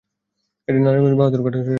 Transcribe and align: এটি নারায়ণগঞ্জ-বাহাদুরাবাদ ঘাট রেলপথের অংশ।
এটি 0.67 0.79
নারায়ণগঞ্জ-বাহাদুরাবাদ 0.79 1.43
ঘাট 1.45 1.55
রেলপথের 1.55 1.61
অংশ। 1.61 1.69